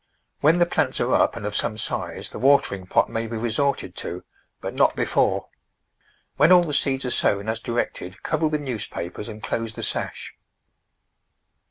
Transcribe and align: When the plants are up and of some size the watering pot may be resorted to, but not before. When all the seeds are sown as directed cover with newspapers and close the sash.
When 0.39 0.57
the 0.57 0.65
plants 0.65 0.99
are 0.99 1.13
up 1.13 1.35
and 1.35 1.45
of 1.45 1.55
some 1.55 1.77
size 1.77 2.29
the 2.31 2.39
watering 2.39 2.87
pot 2.87 3.07
may 3.07 3.27
be 3.27 3.37
resorted 3.37 3.93
to, 3.97 4.23
but 4.59 4.73
not 4.73 4.95
before. 4.95 5.49
When 6.37 6.51
all 6.51 6.63
the 6.63 6.73
seeds 6.73 7.05
are 7.05 7.11
sown 7.11 7.47
as 7.47 7.59
directed 7.59 8.23
cover 8.23 8.47
with 8.47 8.61
newspapers 8.61 9.29
and 9.29 9.43
close 9.43 9.73
the 9.73 9.83
sash. 9.83 10.33